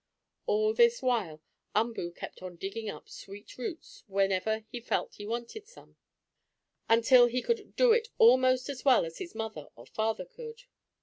[0.47, 1.43] All this while
[1.75, 5.95] Umboo kept on digging up sweet roots when ever he felt he wanted some,
[6.89, 10.63] until he could do it almost as well as his mother or father could.